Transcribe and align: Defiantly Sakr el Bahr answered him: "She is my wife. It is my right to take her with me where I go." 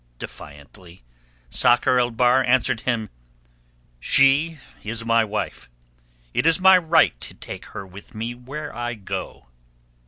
Defiantly 0.17 1.03
Sakr 1.51 1.99
el 1.99 2.09
Bahr 2.09 2.43
answered 2.43 2.79
him: 2.79 3.11
"She 3.99 4.57
is 4.81 5.05
my 5.05 5.23
wife. 5.23 5.69
It 6.33 6.47
is 6.47 6.59
my 6.59 6.75
right 6.79 7.21
to 7.21 7.35
take 7.35 7.65
her 7.65 7.85
with 7.85 8.15
me 8.15 8.33
where 8.33 8.75
I 8.75 8.95
go." 8.95 9.45